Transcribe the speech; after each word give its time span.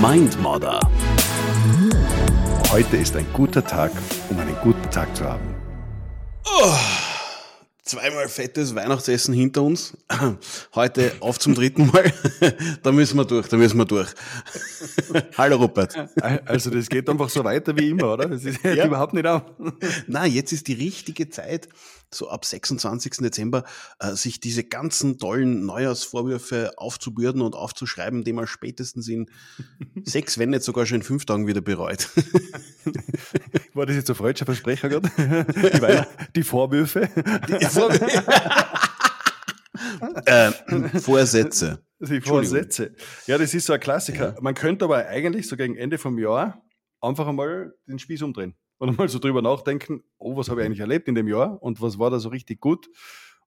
Mindmodder. 0.00 0.80
Heute 2.70 2.96
ist 2.96 3.16
ein 3.16 3.26
guter 3.32 3.64
Tag, 3.64 3.92
um 4.28 4.38
einen 4.38 4.56
guten 4.62 4.90
Tag 4.90 5.14
zu 5.16 5.24
haben. 5.24 5.54
Oh, 6.44 6.74
zweimal 7.84 8.28
fettes 8.28 8.74
Weihnachtsessen 8.74 9.34
hinter 9.34 9.62
uns. 9.62 9.96
Heute 10.74 11.12
auf 11.20 11.38
zum 11.38 11.54
dritten 11.54 11.86
Mal. 11.86 12.12
Da 12.82 12.92
müssen 12.92 13.16
wir 13.16 13.24
durch, 13.24 13.48
da 13.48 13.56
müssen 13.56 13.78
wir 13.78 13.84
durch. 13.84 14.12
Hallo 15.38 15.56
Rupert. 15.56 15.96
Also 16.44 16.70
das 16.70 16.88
geht 16.88 17.08
einfach 17.08 17.28
so 17.28 17.42
weiter 17.44 17.76
wie 17.76 17.90
immer, 17.90 18.12
oder? 18.12 18.28
Das 18.28 18.44
ist 18.44 18.62
ja. 18.62 18.86
überhaupt 18.86 19.14
nicht 19.14 19.26
auf. 19.26 19.42
Na, 20.06 20.26
jetzt 20.26 20.52
ist 20.52 20.68
die 20.68 20.74
richtige 20.74 21.30
Zeit, 21.30 21.68
so 22.10 22.28
ab 22.28 22.44
26. 22.44 23.18
Dezember, 23.18 23.64
äh, 23.98 24.12
sich 24.14 24.40
diese 24.40 24.64
ganzen 24.64 25.18
tollen 25.18 25.64
Neujahrsvorwürfe 25.64 26.72
aufzubürden 26.76 27.42
und 27.42 27.54
aufzuschreiben, 27.54 28.24
die 28.24 28.32
man 28.32 28.46
spätestens 28.46 29.08
in 29.08 29.26
sechs, 30.04 30.38
wenn 30.38 30.50
nicht 30.50 30.62
sogar 30.62 30.86
schon 30.86 30.96
in 30.98 31.02
fünf 31.02 31.24
Tagen 31.24 31.46
wieder 31.46 31.60
bereut. 31.60 32.08
War 33.72 33.86
das 33.86 33.96
jetzt 33.96 34.10
ein 34.10 34.16
freudscher 34.16 34.44
Versprecher 34.44 34.88
gerade? 34.88 35.10
Die, 35.16 36.36
die 36.36 36.42
Vorwürfe? 36.42 37.08
Die 37.48 37.64
Vorwürfe. 37.74 38.24
äh, 40.26 41.00
Vorsätze. 41.00 41.84
Die 42.00 42.20
Vorsätze. 42.20 42.94
Ja, 43.26 43.38
das 43.38 43.54
ist 43.54 43.66
so 43.66 43.72
ein 43.72 43.80
Klassiker. 43.80 44.34
Ja. 44.34 44.40
Man 44.40 44.54
könnte 44.54 44.84
aber 44.84 45.06
eigentlich 45.06 45.48
so 45.48 45.56
gegen 45.56 45.76
Ende 45.76 45.98
vom 45.98 46.18
Jahr 46.18 46.62
einfach 47.00 47.26
einmal 47.26 47.74
den 47.86 47.98
Spieß 47.98 48.22
umdrehen 48.22 48.54
und 48.78 48.98
mal 48.98 49.08
so 49.08 49.18
drüber 49.18 49.42
nachdenken, 49.42 50.02
oh, 50.18 50.36
was 50.36 50.48
habe 50.48 50.60
ich 50.60 50.66
eigentlich 50.66 50.80
erlebt 50.80 51.08
in 51.08 51.14
dem 51.14 51.28
Jahr 51.28 51.62
und 51.62 51.80
was 51.80 51.98
war 51.98 52.10
da 52.10 52.18
so 52.18 52.28
richtig 52.28 52.60
gut 52.60 52.88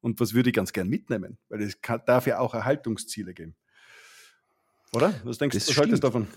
und 0.00 0.20
was 0.20 0.34
würde 0.34 0.50
ich 0.50 0.54
ganz 0.54 0.72
gern 0.72 0.88
mitnehmen, 0.88 1.38
weil 1.48 1.62
es 1.62 1.78
darf 2.06 2.26
ja 2.26 2.38
auch 2.38 2.54
Erhaltungsziele 2.54 3.34
geben. 3.34 3.56
Oder? 4.92 5.14
Was 5.24 5.38
denkst 5.38 5.56
das 5.56 5.66
du, 5.66 5.70
was 5.72 5.78
haltest 5.78 6.02
du 6.02 6.06
davon? 6.06 6.28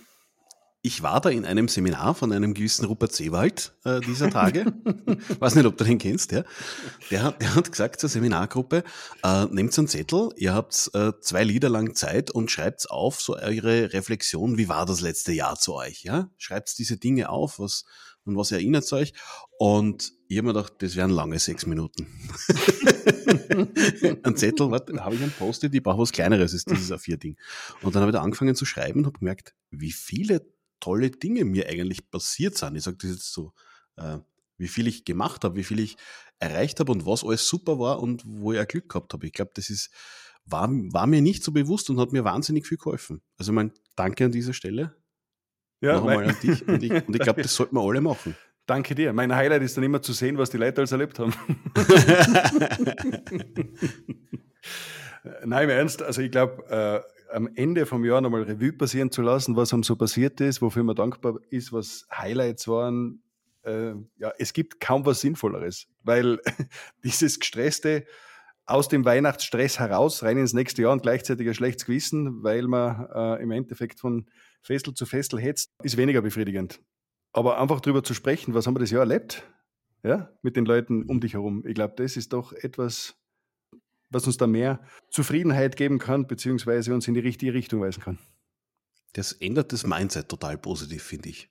Ich 0.88 1.04
war 1.04 1.20
da 1.20 1.30
in 1.30 1.44
einem 1.44 1.68
Seminar 1.68 2.16
von 2.16 2.32
einem 2.32 2.54
gewissen 2.54 2.86
Rupert 2.86 3.12
Seewald 3.12 3.74
äh, 3.84 4.00
dieser 4.00 4.30
Tage. 4.30 4.74
Weiß 5.40 5.56
nicht, 5.56 5.66
ob 5.66 5.76
du 5.76 5.84
den 5.84 5.98
kennst, 5.98 6.32
ja. 6.32 6.46
Der 7.12 7.24
hat, 7.24 7.42
der 7.42 7.56
hat 7.56 7.70
gesagt 7.70 8.00
zur 8.00 8.08
Seminargruppe, 8.08 8.86
äh, 9.22 9.46
nehmt 9.48 9.78
einen 9.78 9.90
Zettel, 9.90 10.30
ihr 10.38 10.54
habt 10.54 10.90
äh, 10.94 11.12
zwei 11.20 11.44
Lieder 11.44 11.68
lang 11.68 11.94
Zeit 11.94 12.32
und 12.32 12.52
schreibt 12.52 12.90
auf, 12.90 13.20
so 13.20 13.36
eure 13.36 13.92
Reflexion, 13.92 14.58
wie 14.58 14.70
war 14.70 14.86
das 14.86 15.02
letzte 15.02 15.34
Jahr 15.34 15.60
zu 15.60 15.74
euch, 15.74 16.04
ja? 16.06 16.30
Schreibt 16.38 16.80
diese 16.80 16.96
Dinge 16.96 17.28
auf, 17.28 17.60
was, 17.60 17.84
und 18.24 18.38
was 18.38 18.54
erinnert 18.54 18.90
euch? 18.94 19.12
Und 19.60 20.14
ich 20.30 20.38
habe 20.38 20.48
mir 20.48 20.54
gedacht, 20.54 20.76
das 20.80 20.96
wären 20.96 21.10
lange 21.10 21.38
sechs 21.38 21.66
Minuten. 21.66 22.08
ein 24.24 24.38
Zettel, 24.38 24.72
warte, 24.72 25.04
habe 25.04 25.16
ich 25.16 25.22
ein 25.22 25.34
Post-it, 25.38 25.76
ich 25.76 25.84
brauche 25.84 26.04
was 26.04 26.14
Kleineres, 26.14 26.54
ist 26.54 26.70
dieses 26.70 26.94
A4-Ding. 26.94 27.36
Und 27.82 27.94
dann 27.94 28.04
habe 28.04 28.12
ich 28.12 28.16
da 28.16 28.22
angefangen 28.22 28.56
zu 28.56 28.64
schreiben 28.64 29.00
und 29.00 29.08
habe 29.08 29.20
gemerkt, 29.20 29.54
wie 29.70 29.92
viele 29.92 30.46
tolle 30.80 31.12
Dinge 31.12 31.46
mir 31.46 31.68
eigentlich 31.68 32.10
passiert 32.10 32.58
sind. 32.58 32.76
Ich 32.76 32.84
sage 32.84 32.98
das 33.02 33.12
jetzt 33.12 33.34
so, 33.34 33.54
äh, 33.98 34.20
wie 34.58 34.68
viel 34.68 34.88
ich 34.88 35.06
gemacht 35.06 35.44
habe, 35.44 35.56
wie 35.56 35.64
viel 35.64 35.80
ich 35.80 35.98
erreicht 36.40 36.80
habe 36.80 36.92
und 36.92 37.06
was 37.06 37.24
alles 37.24 37.48
super 37.48 37.80
war 37.80 38.00
und 38.00 38.24
wo 38.26 38.54
ich 38.54 38.60
auch 38.60 38.68
Glück 38.68 38.90
gehabt 38.90 39.14
habe. 39.14 39.26
Ich 39.26 39.34
glaube, 39.34 39.52
das 39.54 39.70
ist, 39.70 39.92
war, 40.46 40.70
war 40.70 41.08
mir 41.08 41.22
nicht 41.22 41.44
so 41.44 41.52
bewusst 41.52 41.90
und 41.90 42.00
hat 42.00 42.12
mir 42.12 42.24
wahnsinnig 42.24 42.68
viel 42.68 42.78
geholfen. 42.78 43.22
Also 43.38 43.54
mein 43.54 43.72
Danke 43.96 44.26
an 44.26 44.32
dieser 44.32 44.54
Stelle. 44.54 44.96
Ja, 45.82 46.00
noch 46.00 46.08
einmal 46.08 46.30
an 46.30 46.36
dich. 46.42 46.68
Und 46.68 46.82
ich, 46.82 46.92
und 46.92 47.16
ich 47.16 47.22
glaube, 47.22 47.42
das 47.42 47.56
sollten 47.56 47.76
wir 47.76 47.82
alle 47.82 48.02
machen. 48.02 48.36
Danke 48.66 48.96
dir. 48.96 49.14
Mein 49.14 49.34
Highlight 49.34 49.62
ist 49.62 49.78
dann 49.78 49.84
immer 49.84 50.02
zu 50.02 50.12
sehen, 50.12 50.38
was 50.38 50.50
die 50.50 50.58
Leute 50.58 50.82
alles 50.82 50.92
erlebt 50.92 51.20
haben. 51.20 51.34
Nein, 55.46 55.64
im 55.66 55.70
Ernst, 55.70 56.02
also 56.02 56.22
ich 56.22 56.32
glaube, 56.32 56.64
äh, 56.70 57.02
am 57.32 57.50
Ende 57.56 57.86
vom 57.86 58.06
Jahr 58.06 58.22
nochmal 58.22 58.44
Revue 58.44 58.74
passieren 58.74 59.12
zu 59.12 59.22
lassen, 59.22 59.56
was 59.56 59.74
einem 59.74 59.84
so 59.84 59.96
passiert 59.96 60.42
ist, 60.42 60.62
wofür 60.62 60.84
man 60.84 60.96
dankbar 60.96 61.40
ist, 61.50 61.74
was 61.74 62.08
Highlights 62.12 62.68
waren. 62.68 63.22
Äh, 63.64 63.94
ja, 64.18 64.32
es 64.38 64.54
gibt 64.54 64.80
kaum 64.80 65.06
was 65.06 65.22
Sinnvolleres, 65.22 65.88
weil 66.04 66.40
dieses 67.04 67.40
gestresste 67.40 68.06
aus 68.66 68.90
dem 68.90 69.06
Weihnachtsstress 69.06 69.80
heraus 69.80 70.24
rein 70.24 70.38
ins 70.38 70.54
nächste 70.54 70.82
Jahr 70.82 70.92
und 70.92 71.02
gleichzeitig 71.02 71.48
ein 71.48 71.54
schlechtes 71.54 71.86
Gewissen, 71.86 72.44
weil 72.44 72.68
man 72.68 73.08
äh, 73.14 73.42
im 73.42 73.52
Endeffekt 73.52 74.00
von 74.00 74.26
Fessel 74.62 74.94
zu 74.94 75.06
Fessel 75.06 75.40
hetzt, 75.40 75.72
ist 75.84 75.96
weniger 75.96 76.22
befriedigend. 76.22 76.82
Aber 77.32 77.60
einfach 77.60 77.80
darüber 77.80 78.04
zu 78.04 78.14
sprechen, 78.14 78.54
was 78.54 78.68
haben 78.68 78.76
wir 78.76 78.80
das 78.80 78.92
Jahr 78.92 79.02
erlebt, 79.02 79.44
ja, 80.04 80.30
mit 80.42 80.58
den 80.58 80.66
Leuten 80.66 81.04
um 81.04 81.22
dich 81.22 81.34
herum, 81.34 81.64
ich 81.66 81.76
glaube, 81.76 81.94
das 81.98 82.18
ist 82.18 82.34
doch 82.34 82.52
etwas, 82.52 83.16
was 84.10 84.26
uns 84.26 84.38
da 84.38 84.48
mehr 84.48 84.82
Zufriedenheit 85.10 85.76
geben 85.76 86.00
kann, 86.00 86.28
beziehungsweise 86.28 86.94
uns 86.94 87.08
in 87.08 87.14
die 87.14 87.20
richtige 87.20 87.54
Richtung 87.54 87.82
weisen 87.82 88.02
kann. 88.02 88.18
Das 89.14 89.32
ändert 89.34 89.74
das 89.74 89.86
Mindset 89.86 90.30
total 90.30 90.58
positiv, 90.58 91.04
finde 91.04 91.30
ich. 91.30 91.50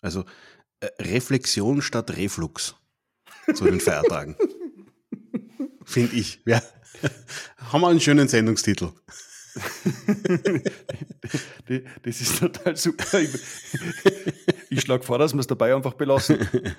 Also 0.00 0.24
äh, 0.80 0.88
Reflexion 1.00 1.82
statt 1.82 2.16
Reflux 2.16 2.76
zu 3.54 3.64
den 3.64 3.80
Feiertagen. 3.80 4.36
finde 5.84 6.16
ich. 6.16 6.40
Ja. 6.46 6.62
Haben 7.58 7.80
wir 7.82 7.88
einen 7.88 8.00
schönen 8.00 8.28
Sendungstitel. 8.28 8.92
das 12.02 12.20
ist 12.20 12.38
total 12.38 12.76
super. 12.76 13.20
Ich, 13.20 13.30
ich 14.68 14.80
schlage 14.82 15.04
vor, 15.04 15.18
dass 15.18 15.32
wir 15.32 15.40
es 15.40 15.46
dabei 15.46 15.74
einfach 15.74 15.94
belassen. 15.94 16.46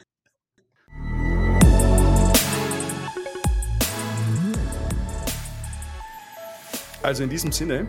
Also 7.07 7.23
in 7.23 7.29
diesem 7.29 7.53
Sinne 7.53 7.87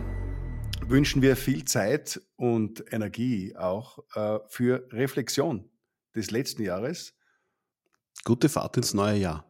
wünschen 0.87 1.21
wir 1.21 1.35
viel 1.35 1.65
Zeit 1.65 2.21
und 2.37 2.85
Energie 2.93 3.53
auch 3.53 3.99
äh, 4.15 4.39
für 4.47 4.87
Reflexion 4.93 5.69
des 6.15 6.31
letzten 6.31 6.63
Jahres. 6.63 7.13
Gute 8.23 8.47
Fahrt 8.47 8.77
ins 8.77 8.93
neue 8.93 9.17
Jahr. 9.17 9.48